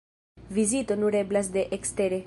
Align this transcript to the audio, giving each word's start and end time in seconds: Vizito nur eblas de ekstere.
Vizito 0.57 0.95
nur 1.03 1.15
eblas 1.21 1.53
de 1.59 1.67
ekstere. 1.79 2.19